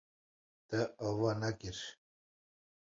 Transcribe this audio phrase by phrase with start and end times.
[0.71, 0.79] Te
[1.11, 1.77] ava nekir.